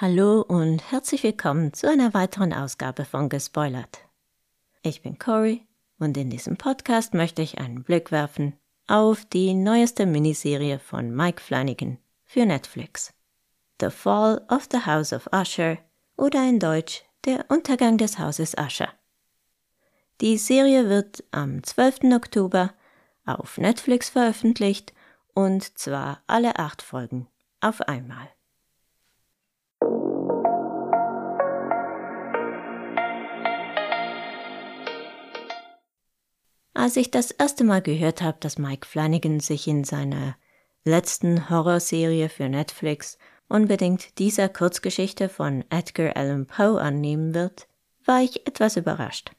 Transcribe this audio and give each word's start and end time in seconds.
Hallo 0.00 0.42
und 0.42 0.92
herzlich 0.92 1.24
willkommen 1.24 1.72
zu 1.72 1.90
einer 1.90 2.14
weiteren 2.14 2.52
Ausgabe 2.52 3.04
von 3.04 3.28
Gespoilert. 3.28 3.98
Ich 4.82 5.02
bin 5.02 5.18
Cory 5.18 5.66
und 5.98 6.16
in 6.16 6.30
diesem 6.30 6.56
Podcast 6.56 7.14
möchte 7.14 7.42
ich 7.42 7.58
einen 7.58 7.82
Blick 7.82 8.12
werfen 8.12 8.56
auf 8.86 9.24
die 9.24 9.54
neueste 9.54 10.06
Miniserie 10.06 10.78
von 10.78 11.12
Mike 11.12 11.42
Flanagan 11.42 11.98
für 12.24 12.46
Netflix. 12.46 13.12
The 13.80 13.90
Fall 13.90 14.46
of 14.48 14.68
the 14.70 14.86
House 14.86 15.12
of 15.12 15.28
Usher 15.32 15.78
oder 16.16 16.48
in 16.48 16.60
Deutsch 16.60 17.02
Der 17.24 17.46
Untergang 17.48 17.98
des 17.98 18.20
Hauses 18.20 18.54
Usher. 18.56 18.90
Die 20.20 20.38
Serie 20.38 20.88
wird 20.88 21.24
am 21.32 21.64
12. 21.64 22.14
Oktober 22.14 22.72
auf 23.26 23.58
Netflix 23.58 24.10
veröffentlicht 24.10 24.92
und 25.34 25.76
zwar 25.76 26.22
alle 26.28 26.56
acht 26.56 26.82
Folgen 26.82 27.26
auf 27.60 27.80
einmal. 27.80 28.28
Als 36.78 36.96
ich 36.96 37.10
das 37.10 37.32
erste 37.32 37.64
Mal 37.64 37.82
gehört 37.82 38.22
habe, 38.22 38.36
dass 38.38 38.56
Mike 38.56 38.86
Flanagan 38.86 39.40
sich 39.40 39.66
in 39.66 39.82
seiner 39.82 40.36
letzten 40.84 41.50
Horrorserie 41.50 42.28
für 42.28 42.48
Netflix 42.48 43.18
unbedingt 43.48 44.16
dieser 44.20 44.48
Kurzgeschichte 44.48 45.28
von 45.28 45.64
Edgar 45.70 46.16
Allan 46.16 46.46
Poe 46.46 46.80
annehmen 46.80 47.34
wird, 47.34 47.66
war 48.04 48.22
ich 48.22 48.46
etwas 48.46 48.76
überrascht. 48.76 49.32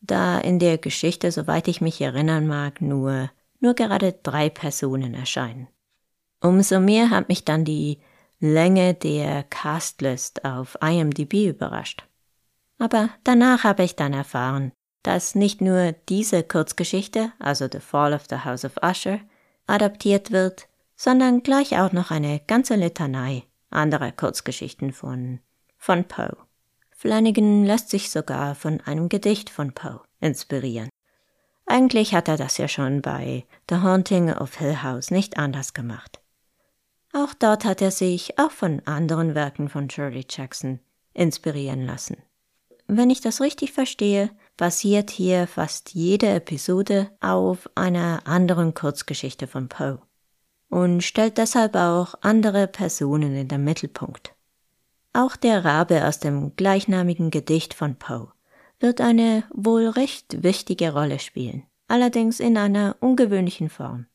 Da 0.00 0.38
in 0.38 0.60
der 0.60 0.78
Geschichte, 0.78 1.32
soweit 1.32 1.66
ich 1.66 1.80
mich 1.80 2.00
erinnern 2.00 2.46
mag, 2.46 2.80
nur, 2.80 3.32
nur 3.58 3.74
gerade 3.74 4.12
drei 4.22 4.48
Personen 4.48 5.14
erscheinen. 5.14 5.66
Umso 6.40 6.78
mehr 6.78 7.10
hat 7.10 7.28
mich 7.28 7.44
dann 7.44 7.64
die 7.64 7.98
Länge 8.38 8.94
der 8.94 9.42
Castlist 9.42 10.44
auf 10.44 10.78
IMDb 10.80 11.48
überrascht. 11.48 12.06
Aber 12.78 13.08
danach 13.24 13.64
habe 13.64 13.82
ich 13.82 13.96
dann 13.96 14.12
erfahren, 14.12 14.70
dass 15.02 15.34
nicht 15.34 15.60
nur 15.60 15.92
diese 16.08 16.42
Kurzgeschichte, 16.42 17.32
also 17.38 17.68
The 17.70 17.80
Fall 17.80 18.12
of 18.12 18.24
the 18.28 18.44
House 18.44 18.64
of 18.64 18.76
Usher, 18.82 19.20
adaptiert 19.66 20.30
wird, 20.30 20.68
sondern 20.96 21.42
gleich 21.42 21.78
auch 21.78 21.92
noch 21.92 22.10
eine 22.10 22.40
ganze 22.46 22.74
Litanei 22.74 23.44
anderer 23.70 24.12
Kurzgeschichten 24.12 24.92
von, 24.92 25.40
von 25.76 26.04
Poe. 26.04 26.36
Flanagan 26.90 27.64
lässt 27.64 27.88
sich 27.88 28.10
sogar 28.10 28.54
von 28.54 28.80
einem 28.82 29.08
Gedicht 29.08 29.48
von 29.48 29.72
Poe 29.72 30.02
inspirieren. 30.20 30.90
Eigentlich 31.66 32.14
hat 32.14 32.28
er 32.28 32.36
das 32.36 32.58
ja 32.58 32.68
schon 32.68 33.00
bei 33.00 33.46
The 33.68 33.76
Haunting 33.76 34.32
of 34.32 34.56
Hill 34.56 34.82
House 34.82 35.10
nicht 35.10 35.38
anders 35.38 35.72
gemacht. 35.72 36.20
Auch 37.12 37.32
dort 37.32 37.64
hat 37.64 37.80
er 37.80 37.90
sich 37.90 38.38
auch 38.38 38.50
von 38.50 38.82
anderen 38.86 39.34
Werken 39.34 39.68
von 39.68 39.88
Shirley 39.88 40.26
Jackson 40.28 40.80
inspirieren 41.14 41.86
lassen. 41.86 42.16
Wenn 42.86 43.10
ich 43.10 43.20
das 43.20 43.40
richtig 43.40 43.72
verstehe, 43.72 44.30
basiert 44.60 45.10
hier 45.10 45.46
fast 45.46 45.94
jede 45.94 46.28
Episode 46.28 47.10
auf 47.20 47.70
einer 47.76 48.20
anderen 48.26 48.74
Kurzgeschichte 48.74 49.46
von 49.46 49.70
Poe 49.70 50.02
und 50.68 51.02
stellt 51.02 51.38
deshalb 51.38 51.74
auch 51.76 52.14
andere 52.20 52.66
Personen 52.66 53.34
in 53.34 53.48
den 53.48 53.64
Mittelpunkt. 53.64 54.34
Auch 55.14 55.36
der 55.36 55.64
Rabe 55.64 56.06
aus 56.06 56.18
dem 56.18 56.56
gleichnamigen 56.56 57.30
Gedicht 57.30 57.72
von 57.72 57.96
Poe 57.96 58.28
wird 58.80 59.00
eine 59.00 59.44
wohl 59.50 59.88
recht 59.88 60.42
wichtige 60.42 60.92
Rolle 60.92 61.20
spielen, 61.20 61.62
allerdings 61.88 62.38
in 62.38 62.58
einer 62.58 62.96
ungewöhnlichen 63.00 63.70
Form, 63.70 64.08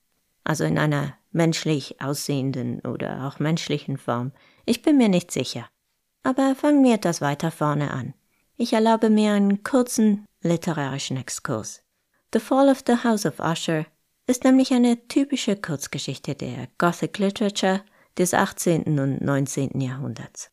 also 0.43 0.63
in 0.63 0.77
einer 0.77 1.15
menschlich 1.31 1.99
aussehenden 2.01 2.81
oder 2.81 3.25
auch 3.25 3.39
menschlichen 3.39 3.97
Form. 3.97 4.31
Ich 4.67 4.83
bin 4.83 4.97
mir 4.97 5.09
nicht 5.09 5.31
sicher. 5.31 5.67
Aber 6.21 6.53
fangen 6.53 6.83
wir 6.83 6.93
etwas 6.93 7.19
weiter 7.19 7.49
vorne 7.49 7.89
an. 7.89 8.13
Ich 8.57 8.71
erlaube 8.71 9.09
mir 9.09 9.33
einen 9.33 9.63
kurzen 9.63 10.25
literarischen 10.41 11.17
Exkurs. 11.17 11.83
The 12.33 12.39
Fall 12.39 12.69
of 12.69 12.83
the 12.87 13.03
House 13.03 13.25
of 13.25 13.39
Usher 13.39 13.85
ist 14.27 14.45
nämlich 14.45 14.73
eine 14.73 15.09
typische 15.09 15.57
Kurzgeschichte 15.57 16.35
der 16.35 16.69
Gothic 16.77 17.17
Literature 17.17 17.81
des 18.17 18.33
18. 18.33 18.97
und 18.97 19.19
19. 19.19 19.81
Jahrhunderts. 19.81 20.51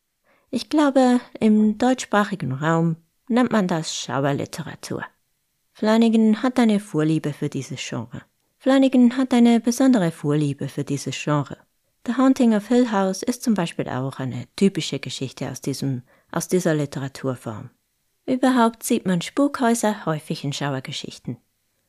Ich 0.50 0.68
glaube, 0.68 1.20
im 1.38 1.78
deutschsprachigen 1.78 2.52
Raum 2.52 2.96
nennt 3.28 3.52
man 3.52 3.68
das 3.68 3.94
Schauerliteratur. 3.94 5.04
Flanagan 5.72 6.42
hat 6.42 6.58
eine 6.58 6.80
Vorliebe 6.80 7.32
für 7.32 7.48
dieses 7.48 7.80
Genre. 7.88 8.22
Flanagan 8.58 9.16
hat 9.16 9.32
eine 9.32 9.60
besondere 9.60 10.10
Vorliebe 10.10 10.68
für 10.68 10.82
dieses 10.82 11.16
Genre. 11.22 11.56
The 12.04 12.16
Haunting 12.16 12.52
of 12.52 12.66
Hill 12.66 12.90
House 12.90 13.22
ist 13.22 13.44
zum 13.44 13.54
Beispiel 13.54 13.88
auch 13.88 14.18
eine 14.18 14.46
typische 14.56 14.98
Geschichte 14.98 15.48
aus 15.48 15.60
diesem, 15.60 16.02
aus 16.32 16.48
dieser 16.48 16.74
Literaturform. 16.74 17.70
Überhaupt 18.26 18.84
sieht 18.84 19.04
man 19.04 19.20
Spukhäuser 19.20 20.06
häufig 20.06 20.44
in 20.44 20.52
Schauergeschichten, 20.52 21.38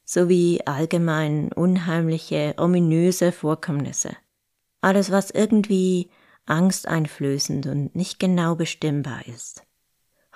sowie 0.04 0.62
allgemein 0.66 1.52
unheimliche, 1.52 2.56
ominöse 2.58 3.32
Vorkommnisse. 3.32 4.16
Alles, 4.82 5.12
was 5.12 5.30
irgendwie 5.30 6.10
angsteinflößend 6.46 7.68
und 7.68 7.96
nicht 7.96 8.20
genau 8.20 8.56
bestimmbar 8.56 9.28
ist. 9.28 9.64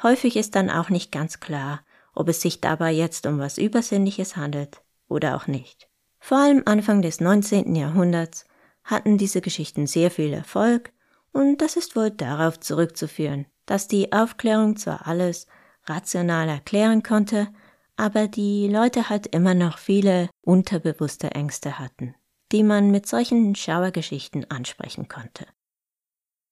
Häufig 0.04 0.38
ist 0.38 0.56
dann 0.56 0.70
auch 0.70 0.90
nicht 0.90 1.12
ganz 1.12 1.40
klar, 1.40 1.82
ob 2.14 2.30
es 2.30 2.42
sich 2.42 2.62
dabei 2.62 2.92
jetzt 2.92 3.26
um 3.26 3.40
was 3.40 3.58
Übersinnliches 3.58 4.38
handelt 4.38 4.82
oder 5.08 5.36
auch 5.36 5.48
nicht. 5.48 5.90
Vor 6.20 6.38
allem 6.38 6.64
Anfang 6.66 7.02
des 7.02 7.20
19. 7.20 7.76
Jahrhunderts 7.76 8.46
hatten 8.84 9.18
diese 9.18 9.42
Geschichten 9.42 9.88
sehr 9.88 10.12
viel 10.12 10.34
Erfolg 10.34 10.92
und 11.32 11.58
das 11.58 11.76
ist 11.76 11.96
wohl 11.96 12.12
darauf 12.12 12.60
zurückzuführen, 12.60 13.48
dass 13.66 13.88
die 13.88 14.14
Aufklärung 14.14 14.78
zwar 14.78 15.08
alles 15.08 15.48
rational 15.90 16.50
erklären 16.50 17.04
konnte, 17.04 17.48
aber 17.96 18.28
die 18.28 18.68
Leute 18.68 19.10
halt 19.10 19.28
immer 19.28 19.54
noch 19.54 19.78
viele 19.78 20.30
unterbewusste 20.42 21.32
Ängste 21.32 21.80
hatten, 21.80 22.16
die 22.52 22.64
man 22.64 22.92
mit 22.92 23.08
solchen 23.08 23.56
Schauergeschichten 23.56 24.50
ansprechen 24.50 25.08
konnte. 25.08 25.46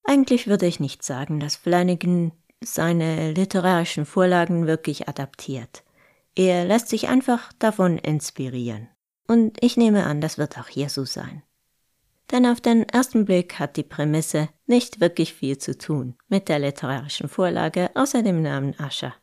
Eigentlich 0.04 0.46
würde 0.46 0.66
ich 0.66 0.80
nicht 0.80 1.02
sagen, 1.02 1.40
dass 1.40 1.56
Flanagan 1.56 2.32
seine 2.62 3.32
literarischen 3.32 4.06
Vorlagen 4.06 4.66
wirklich 4.66 5.08
adaptiert. 5.08 5.84
Er 6.34 6.64
lässt 6.64 6.88
sich 6.88 7.08
einfach 7.08 7.52
davon 7.58 7.98
inspirieren. 7.98 8.88
Und 9.26 9.62
ich 9.62 9.76
nehme 9.76 10.04
an, 10.04 10.20
das 10.20 10.38
wird 10.38 10.58
auch 10.58 10.68
hier 10.68 10.88
so 10.88 11.04
sein. 11.04 11.42
Denn 12.30 12.46
auf 12.46 12.60
den 12.60 12.88
ersten 12.88 13.24
Blick 13.24 13.58
hat 13.58 13.76
die 13.76 13.82
Prämisse 13.82 14.48
nicht 14.66 15.00
wirklich 15.00 15.32
viel 15.32 15.58
zu 15.58 15.76
tun 15.78 16.16
mit 16.28 16.48
der 16.48 16.58
literarischen 16.58 17.28
Vorlage 17.28 17.90
außer 17.94 18.22
dem 18.22 18.42
Namen 18.42 18.78
Ascher. 18.78 19.14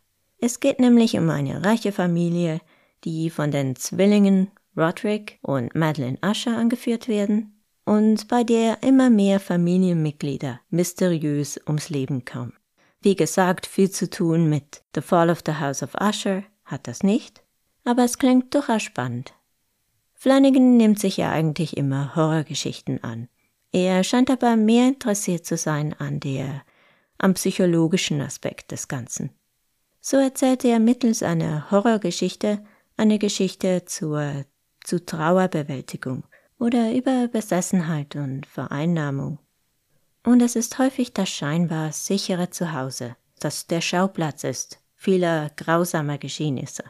Es 0.45 0.59
geht 0.59 0.81
nämlich 0.81 1.15
um 1.15 1.29
eine 1.29 1.63
reiche 1.63 1.93
Familie, 1.93 2.59
die 3.05 3.29
von 3.29 3.49
den 3.49 3.77
Zwillingen 3.77 4.51
Roderick 4.75 5.39
und 5.41 5.73
Madeline 5.73 6.17
Usher 6.21 6.57
angeführt 6.57 7.07
werden 7.07 7.63
und 7.85 8.27
bei 8.27 8.43
der 8.43 8.83
immer 8.83 9.09
mehr 9.09 9.39
Familienmitglieder 9.39 10.59
mysteriös 10.69 11.61
ums 11.65 11.89
Leben 11.89 12.25
kommen. 12.25 12.51
Wie 13.01 13.15
gesagt, 13.15 13.65
viel 13.65 13.89
zu 13.89 14.09
tun 14.09 14.49
mit 14.49 14.83
The 14.93 14.99
Fall 14.99 15.29
of 15.29 15.43
the 15.45 15.53
House 15.61 15.81
of 15.81 15.95
Usher 15.95 16.43
hat 16.65 16.89
das 16.89 17.03
nicht, 17.03 17.41
aber 17.85 18.03
es 18.03 18.17
klingt 18.17 18.53
durchaus 18.53 18.83
spannend. 18.83 19.33
Flanagan 20.13 20.75
nimmt 20.75 20.99
sich 20.99 21.15
ja 21.15 21.31
eigentlich 21.31 21.77
immer 21.77 22.17
Horrorgeschichten 22.17 23.01
an. 23.01 23.29
Er 23.71 24.03
scheint 24.03 24.29
aber 24.29 24.57
mehr 24.57 24.89
interessiert 24.89 25.45
zu 25.45 25.55
sein 25.55 25.93
an 25.97 26.19
der, 26.19 26.63
am 27.17 27.33
psychologischen 27.35 28.19
Aspekt 28.19 28.73
des 28.73 28.89
Ganzen. 28.89 29.29
So 30.05 30.17
erzählte 30.17 30.67
er 30.67 30.79
mittels 30.79 31.23
einer 31.23 31.71
Horrorgeschichte 31.71 32.61
eine 32.97 33.19
Geschichte 33.19 33.85
zur, 33.85 34.43
zu 34.83 35.03
Trauerbewältigung 35.05 36.25
oder 36.59 36.91
über 36.93 37.29
Besessenheit 37.29 38.17
und 38.17 38.45
Vereinnahmung. 38.45 39.39
Und 40.25 40.41
es 40.41 40.57
ist 40.57 40.77
häufig 40.77 41.13
das 41.13 41.29
scheinbar 41.29 41.93
sichere 41.93 42.49
Zuhause, 42.49 43.15
das 43.39 43.67
der 43.67 43.79
Schauplatz 43.79 44.43
ist 44.43 44.81
vieler 44.97 45.49
grausamer 45.55 46.17
Geschehnisse. 46.17 46.83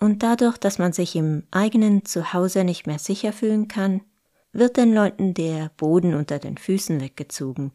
Und 0.00 0.24
dadurch, 0.24 0.58
dass 0.58 0.80
man 0.80 0.92
sich 0.92 1.14
im 1.14 1.46
eigenen 1.52 2.04
Zuhause 2.04 2.64
nicht 2.64 2.88
mehr 2.88 2.98
sicher 2.98 3.32
fühlen 3.32 3.68
kann, 3.68 4.00
wird 4.52 4.76
den 4.76 4.92
Leuten 4.92 5.34
der 5.34 5.70
Boden 5.76 6.14
unter 6.14 6.40
den 6.40 6.58
Füßen 6.58 7.00
weggezogen 7.00 7.70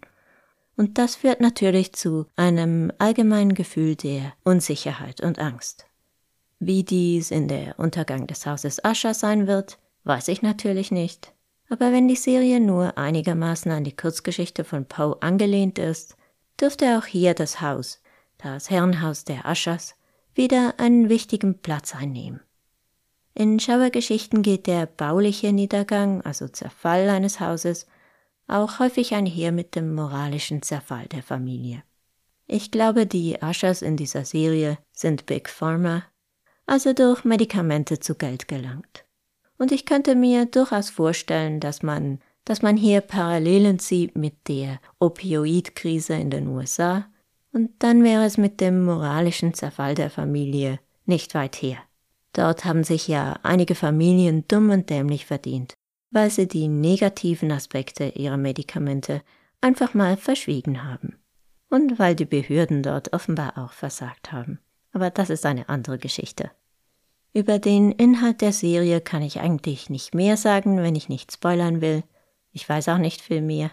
und 0.80 0.98
das 0.98 1.18
führt 1.18 1.42
natürlich 1.42 1.92
zu 1.92 2.26
einem 2.38 2.90
allgemeinen 3.00 3.54
Gefühl 3.54 3.98
der 3.98 4.31
Unsicherheit 4.46 5.20
und 5.20 5.38
Angst. 5.38 5.86
Wie 6.60 6.86
dies 6.86 7.31
in 7.31 7.50
der 7.50 7.78
Untergang 7.78 8.28
des 8.28 8.46
Hauses 8.46 8.86
Ascher 8.86 9.14
sein 9.14 9.46
wird, 9.46 9.78
weiß 10.06 10.30
ich 10.30 10.42
natürlich 10.42 10.90
nicht. 10.90 11.34
Aber 11.70 11.92
wenn 11.92 12.08
die 12.08 12.16
Serie 12.16 12.62
nur 12.62 12.98
einigermaßen 12.98 13.70
an 13.74 13.84
die 13.84 13.96
Kurzgeschichte 13.96 14.64
von 14.64 14.86
Poe 14.86 15.18
angelehnt 15.20 15.78
ist, 15.80 16.16
dürfte 16.62 16.98
auch 16.98 17.06
hier 17.06 17.34
das 17.34 17.60
Haus, 17.60 18.02
das 18.38 18.70
Herrenhaus 18.70 19.26
der 19.26 19.46
Aschers, 19.46 19.96
wieder 20.34 20.76
einen 20.78 21.10
wichtigen 21.10 21.60
Platz 21.60 21.94
einnehmen. 21.94 22.40
In 23.34 23.60
Schauergeschichten 23.60 24.44
geht 24.44 24.66
der 24.66 24.86
bauliche 24.86 25.52
Niedergang, 25.52 26.22
also 26.22 26.48
Zerfall 26.48 27.10
eines 27.10 27.42
Hauses, 27.42 27.86
auch 28.50 28.80
häufig 28.80 29.13
einher 29.13 29.51
mit 29.51 29.75
dem 29.75 29.94
moralischen 29.94 30.62
Zerfall 30.62 31.07
der 31.07 31.24
Familie. 31.24 31.84
Ich 32.48 32.72
glaube, 32.72 33.06
die 33.06 33.38
Ushers 33.42 33.81
in 33.81 33.96
dieser 33.96 34.25
Serie 34.25 34.80
sind 34.92 35.25
Big 35.25 35.50
Pharma, 35.50 36.04
also 36.66 36.94
durch 36.94 37.24
Medikamente 37.24 38.00
zu 38.00 38.16
Geld 38.16 38.48
gelangt. 38.48 39.06
Und 39.57 39.72
ich 39.72 39.86
könnte 39.86 40.16
mir 40.16 40.46
durchaus 40.46 40.90
vorstellen, 40.90 41.60
dass 41.60 41.84
man, 41.84 42.19
dass 42.46 42.62
man 42.62 42.78
hier 42.78 43.01
Parallelen 43.01 43.78
zieht 43.78 44.18
mit 44.18 44.48
der 44.48 44.80
Opioidkrise 45.00 46.13
in 46.13 46.31
den 46.31 46.48
USA, 46.48 47.06
und 47.52 47.72
dann 47.80 48.04
wäre 48.04 48.25
es 48.25 48.38
mit 48.38 48.62
dem 48.62 48.86
moralischen 48.86 49.54
Zerfall 49.54 49.95
der 49.95 50.10
Familie 50.10 50.80
nicht 51.06 51.34
weit 51.34 51.56
her. 51.56 51.78
Dort 52.34 52.63
haben 52.63 52.84
sich 52.84 53.07
ja 53.07 53.40
einige 53.44 53.74
Familien 53.74 54.48
dumm 54.48 54.69
und 54.69 54.90
dämlich 54.90 55.25
verdient, 55.25 55.74
weil 56.12 56.30
sie 56.30 56.48
die 56.48 56.68
negativen 56.68 57.52
Aspekte 57.52 58.06
ihrer 58.10 58.38
Medikamente 58.38 59.22
einfach 59.62 59.94
mal 59.94 60.18
verschwiegen 60.18 60.84
haben 60.84 61.16
und 61.70 62.00
weil 62.00 62.16
die 62.16 62.26
Behörden 62.26 62.84
dort 62.84 63.14
offenbar 63.14 63.58
auch 63.58 63.74
versagt 63.74 64.32
haben. 64.32 64.60
Aber 64.92 65.10
das 65.10 65.30
ist 65.30 65.46
eine 65.46 65.70
andere 65.70 66.00
Geschichte. 66.00 66.52
Über 67.34 67.60
den 67.60 67.92
Inhalt 67.92 68.42
der 68.42 68.54
Serie 68.54 69.02
kann 69.02 69.22
ich 69.22 69.40
eigentlich 69.40 69.90
nicht 69.90 70.16
mehr 70.16 70.36
sagen, 70.36 70.82
wenn 70.82 70.96
ich 70.96 71.10
nicht 71.10 71.32
spoilern 71.32 71.80
will. 71.80 72.04
Ich 72.52 72.68
weiß 72.68 72.90
auch 72.90 72.98
nicht 72.98 73.22
viel 73.22 73.42
mehr. 73.42 73.70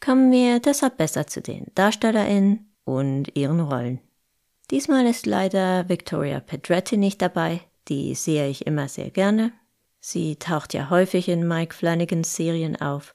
Kommen 0.00 0.30
wir 0.30 0.60
deshalb 0.60 0.96
besser 0.96 1.26
zu 1.26 1.42
den 1.42 1.66
DarstellerInnen 1.74 2.72
und 2.84 3.36
ihren 3.36 3.60
Rollen. 3.60 4.00
Diesmal 4.70 5.06
ist 5.06 5.26
leider 5.26 5.88
Victoria 5.88 6.40
Pedretti 6.40 6.96
nicht 6.96 7.20
dabei, 7.20 7.60
die 7.88 8.14
sehe 8.14 8.48
ich 8.48 8.66
immer 8.66 8.88
sehr 8.88 9.10
gerne. 9.10 9.52
Sie 10.04 10.34
taucht 10.34 10.74
ja 10.74 10.90
häufig 10.90 11.28
in 11.28 11.46
Mike 11.46 11.72
Flanagans 11.72 12.34
Serien 12.34 12.74
auf, 12.80 13.14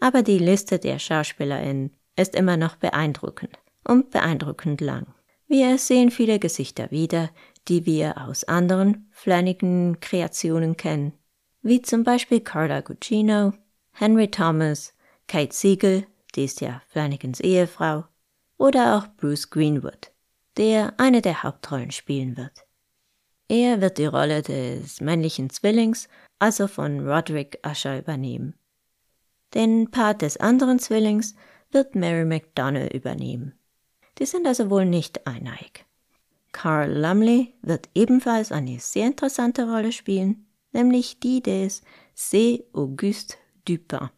aber 0.00 0.22
die 0.22 0.38
Liste 0.38 0.78
der 0.78 0.98
SchauspielerInnen 0.98 1.94
ist 2.16 2.34
immer 2.34 2.56
noch 2.56 2.76
beeindruckend 2.76 3.58
und 3.86 4.10
beeindruckend 4.10 4.80
lang. 4.80 5.06
Wir 5.48 5.76
sehen 5.76 6.10
viele 6.10 6.38
Gesichter 6.38 6.90
wieder, 6.90 7.28
die 7.68 7.84
wir 7.84 8.26
aus 8.26 8.44
anderen 8.44 9.06
Flanagan-Kreationen 9.10 10.78
kennen, 10.78 11.12
wie 11.60 11.82
zum 11.82 12.04
Beispiel 12.04 12.40
Carla 12.40 12.80
Gugino, 12.80 13.52
Henry 13.92 14.30
Thomas, 14.30 14.94
Kate 15.28 15.54
Siegel, 15.54 16.06
die 16.34 16.44
ist 16.44 16.62
ja 16.62 16.80
Flanagans 16.88 17.40
Ehefrau, 17.40 18.04
oder 18.56 18.96
auch 18.96 19.08
Bruce 19.18 19.50
Greenwood, 19.50 20.10
der 20.56 20.94
eine 20.96 21.20
der 21.20 21.42
Hauptrollen 21.42 21.90
spielen 21.90 22.38
wird. 22.38 22.64
Er 23.48 23.80
wird 23.80 23.98
die 23.98 24.06
Rolle 24.06 24.42
des 24.42 25.00
männlichen 25.00 25.50
Zwillings, 25.50 26.08
also 26.38 26.66
von 26.66 27.06
Roderick 27.06 27.58
Usher, 27.66 27.98
übernehmen. 27.98 28.54
Den 29.54 29.90
Part 29.90 30.22
des 30.22 30.36
anderen 30.38 30.78
Zwillings 30.78 31.34
wird 31.70 31.94
Mary 31.94 32.24
McDonnell 32.24 32.88
übernehmen. 32.88 33.52
Die 34.18 34.26
sind 34.26 34.46
also 34.46 34.70
wohl 34.70 34.86
nicht 34.86 35.26
eineig. 35.26 35.84
Carl 36.52 36.92
Lumley 36.92 37.52
wird 37.62 37.88
ebenfalls 37.94 38.52
eine 38.52 38.78
sehr 38.78 39.06
interessante 39.08 39.68
Rolle 39.68 39.92
spielen, 39.92 40.46
nämlich 40.72 41.18
die 41.20 41.42
des 41.42 41.82
C. 42.14 42.64
Auguste 42.72 43.36
Dupin. 43.66 44.10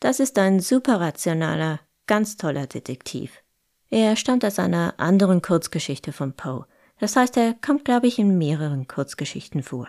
Das 0.00 0.18
ist 0.18 0.38
ein 0.38 0.60
superrationaler, 0.60 1.80
ganz 2.06 2.36
toller 2.36 2.66
Detektiv. 2.66 3.42
Er 3.90 4.16
stammt 4.16 4.44
aus 4.44 4.58
einer 4.58 4.94
anderen 4.98 5.42
Kurzgeschichte 5.42 6.12
von 6.12 6.32
Poe. 6.32 6.66
Das 7.00 7.16
heißt, 7.16 7.36
er 7.36 7.54
kommt, 7.54 7.84
glaube 7.84 8.06
ich, 8.06 8.18
in 8.18 8.38
mehreren 8.38 8.88
Kurzgeschichten 8.88 9.62
vor. 9.62 9.88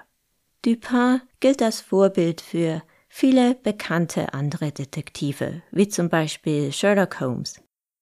Dupin 0.64 1.22
gilt 1.40 1.62
als 1.62 1.82
Vorbild 1.82 2.42
für 2.42 2.84
viele 3.08 3.56
bekannte 3.56 4.34
andere 4.34 4.72
Detektive, 4.72 5.62
wie 5.72 5.88
zum 5.88 6.10
Beispiel 6.10 6.72
Sherlock 6.72 7.20
Holmes. 7.20 7.62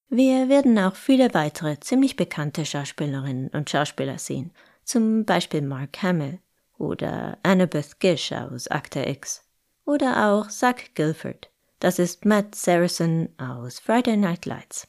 Wir 0.09 0.49
werden 0.49 0.77
auch 0.79 0.95
viele 0.95 1.33
weitere 1.33 1.79
ziemlich 1.79 2.15
bekannte 2.15 2.65
Schauspielerinnen 2.65 3.49
und 3.49 3.69
Schauspieler 3.69 4.17
sehen, 4.17 4.51
zum 4.83 5.25
Beispiel 5.25 5.61
Mark 5.61 6.01
Hamill 6.01 6.39
oder 6.77 7.37
Annabeth 7.43 7.99
Gish 7.99 8.31
aus 8.31 8.67
Akte 8.69 9.07
X 9.07 9.43
oder 9.85 10.29
auch 10.31 10.49
Zach 10.49 10.93
Guilford. 10.95 11.49
Das 11.79 11.99
ist 11.99 12.25
Matt 12.25 12.55
Saracen 12.55 13.29
aus 13.37 13.79
Friday 13.79 14.17
Night 14.17 14.45
Lights. 14.45 14.87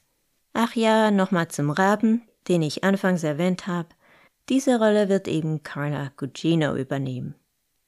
Ach 0.54 0.74
ja, 0.74 1.10
nochmal 1.10 1.48
zum 1.48 1.70
Raben, 1.70 2.22
den 2.48 2.62
ich 2.62 2.84
anfangs 2.84 3.22
erwähnt 3.24 3.66
habe. 3.66 3.88
Diese 4.48 4.78
Rolle 4.78 5.10
wird 5.10 5.28
eben 5.28 5.62
Carla 5.62 6.10
Gugino 6.16 6.74
übernehmen. 6.74 7.34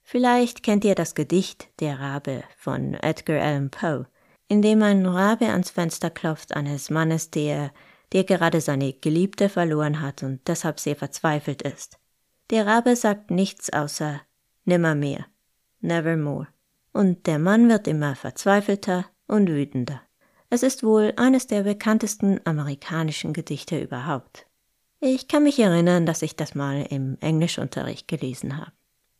Vielleicht 0.02 0.62
kennt 0.62 0.84
ihr 0.84 0.94
das 0.94 1.14
Gedicht 1.14 1.68
Der 1.80 1.98
Rabe 1.98 2.44
von 2.58 2.94
Edgar 2.94 3.40
Allan 3.40 3.70
Poe, 3.70 4.06
in 4.48 4.60
dem 4.60 4.82
ein 4.82 5.06
Rabe 5.06 5.46
ans 5.46 5.70
Fenster 5.70 6.10
klopft 6.10 6.54
eines 6.54 6.90
Mannes, 6.90 7.30
der, 7.30 7.72
der 8.12 8.24
gerade 8.24 8.60
seine 8.60 8.92
Geliebte 8.92 9.48
verloren 9.48 10.02
hat 10.02 10.22
und 10.22 10.40
deshalb 10.48 10.80
sehr 10.80 10.96
verzweifelt 10.96 11.62
ist. 11.62 11.98
Der 12.50 12.66
Rabe 12.66 12.96
sagt 12.96 13.30
nichts 13.30 13.72
außer 13.72 14.20
Nimmermehr, 14.64 15.24
nevermore. 15.80 16.48
Und 16.92 17.26
der 17.26 17.38
Mann 17.38 17.68
wird 17.68 17.86
immer 17.86 18.16
verzweifelter 18.16 19.06
und 19.28 19.48
wütender. 19.48 20.02
Es 20.50 20.62
ist 20.62 20.82
wohl 20.82 21.12
eines 21.16 21.46
der 21.46 21.62
bekanntesten 21.62 22.40
amerikanischen 22.44 23.32
Gedichte 23.32 23.80
überhaupt. 23.80 24.49
Ich 25.00 25.28
kann 25.28 25.44
mich 25.44 25.58
erinnern, 25.58 26.06
dass 26.06 26.22
ich 26.22 26.36
das 26.36 26.54
mal 26.54 26.86
im 26.90 27.16
Englischunterricht 27.20 28.06
gelesen 28.06 28.58
habe. 28.58 28.72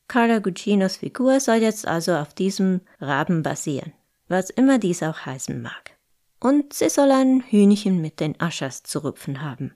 Carla 0.09 0.39
Guccinos 0.41 0.97
Figur 0.97 1.41
soll 1.41 1.57
jetzt 1.57 1.87
also 1.87 2.15
auf 2.15 2.35
diesem 2.35 2.83
Raben 3.01 3.43
basieren 3.43 3.93
was 4.31 4.49
immer 4.49 4.79
dies 4.79 5.03
auch 5.03 5.27
heißen 5.27 5.61
mag. 5.61 5.99
Und 6.39 6.73
sie 6.73 6.89
soll 6.89 7.11
ein 7.11 7.43
Hühnchen 7.43 8.01
mit 8.01 8.21
den 8.21 8.41
Aschers 8.41 8.83
zu 8.85 9.01
rupfen 9.01 9.43
haben. 9.43 9.75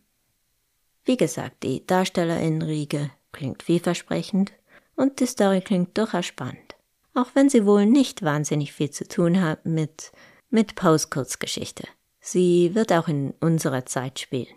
Wie 1.05 1.19
gesagt, 1.19 1.65
die 1.65 1.87
Darstellerin 1.87 2.62
Riege 2.62 3.11
klingt 3.33 3.65
vielversprechend 3.65 4.53
und 4.97 5.21
die 5.21 5.27
Story 5.27 5.61
klingt 5.61 5.99
durchaus 5.99 6.25
spannend. 6.25 6.77
Auch 7.12 7.35
wenn 7.35 7.50
sie 7.50 7.67
wohl 7.67 7.85
nicht 7.85 8.23
wahnsinnig 8.23 8.73
viel 8.73 8.91
zu 8.91 9.07
tun 9.07 9.43
hat 9.43 9.67
mit, 9.67 10.12
mit 10.49 10.77
Poes 10.77 11.11
Kurzgeschichte. 11.11 11.87
Sie 12.21 12.75
wird 12.75 12.93
auch 12.93 13.09
in 13.09 13.35
unserer 13.41 13.85
Zeit 13.85 14.21
spielen. 14.21 14.55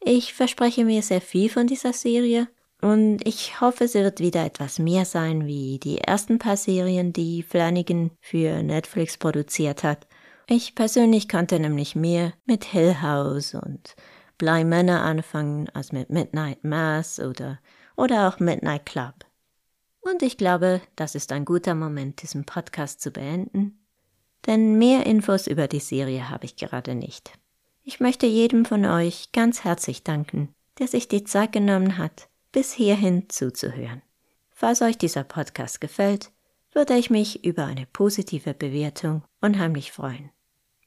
Ich 0.00 0.34
verspreche 0.34 0.84
mir 0.84 1.02
sehr 1.02 1.20
viel 1.20 1.50
von 1.50 1.66
dieser 1.66 1.92
Serie 1.92 2.48
und 2.80 3.26
ich 3.26 3.60
hoffe, 3.60 3.88
sie 3.88 4.00
wird 4.00 4.20
wieder 4.20 4.44
etwas 4.44 4.78
mehr 4.78 5.04
sein 5.04 5.46
wie 5.46 5.78
die 5.78 5.98
ersten 5.98 6.38
paar 6.38 6.56
Serien, 6.56 7.12
die 7.12 7.42
Flanagan 7.42 8.12
für 8.20 8.62
Netflix 8.62 9.18
produziert 9.18 9.82
hat. 9.82 10.06
Ich 10.46 10.74
persönlich 10.74 11.28
konnte 11.28 11.58
nämlich 11.58 11.96
mehr 11.96 12.32
mit 12.46 12.64
Hill 12.64 13.02
House 13.02 13.54
und 13.54 13.96
Bly 14.38 14.64
Manor 14.64 15.00
anfangen 15.00 15.68
als 15.70 15.90
mit 15.90 16.10
Midnight 16.10 16.62
Mass 16.62 17.18
oder, 17.18 17.58
oder 17.96 18.28
auch 18.28 18.38
Midnight 18.38 18.86
Club. 18.86 19.26
Und 20.00 20.22
ich 20.22 20.36
glaube, 20.38 20.80
das 20.94 21.16
ist 21.16 21.32
ein 21.32 21.44
guter 21.44 21.74
Moment, 21.74 22.22
diesen 22.22 22.44
Podcast 22.44 23.00
zu 23.00 23.10
beenden. 23.10 23.84
Denn 24.46 24.78
mehr 24.78 25.04
Infos 25.04 25.48
über 25.48 25.66
die 25.66 25.80
Serie 25.80 26.30
habe 26.30 26.46
ich 26.46 26.54
gerade 26.54 26.94
nicht. 26.94 27.32
Ich 27.88 28.00
möchte 28.00 28.26
jedem 28.26 28.66
von 28.66 28.84
euch 28.84 29.32
ganz 29.32 29.64
herzlich 29.64 30.04
danken, 30.04 30.54
der 30.78 30.88
sich 30.88 31.08
die 31.08 31.24
Zeit 31.24 31.52
genommen 31.52 31.96
hat, 31.96 32.28
bis 32.52 32.70
hierhin 32.70 33.30
zuzuhören. 33.30 34.02
Falls 34.50 34.82
euch 34.82 34.98
dieser 34.98 35.24
Podcast 35.24 35.80
gefällt, 35.80 36.30
würde 36.74 36.98
ich 36.98 37.08
mich 37.08 37.46
über 37.46 37.64
eine 37.64 37.86
positive 37.86 38.52
Bewertung 38.52 39.22
unheimlich 39.40 39.90
freuen. 39.90 40.28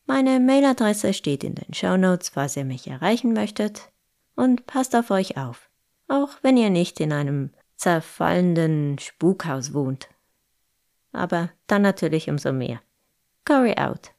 Meine 0.06 0.40
Mailadresse 0.40 1.16
steht 1.16 1.44
in 1.44 1.56
den 1.56 1.74
Show 1.74 1.98
Notes, 1.98 2.30
falls 2.30 2.56
ihr 2.56 2.66
mich 2.66 2.86
erreichen 2.86 3.34
möchtet. 3.34 3.90
Und 4.36 4.68
passt 4.68 4.96
auf 4.96 5.10
euch 5.10 5.38
auf, 5.38 5.72
auch 6.08 6.30
wenn 6.44 6.56
ihr 6.56 6.70
nicht 6.70 7.00
in 7.00 7.14
einem 7.14 7.50
zerfallenden 7.78 9.00
Spukhaus 9.00 9.74
wohnt. 9.74 10.08
Aber 11.14 11.50
dann 11.66 11.82
natürlich 11.82 12.30
umso 12.30 12.54
mehr. 12.54 12.80
Corey 13.44 13.76
out. 13.80 14.12